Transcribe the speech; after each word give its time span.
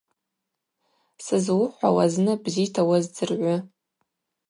Сызуыхӏвауа 1.25 2.05
зны 2.13 2.33
бзита 2.43 2.81
уаздзыргӏвы. 2.87 3.55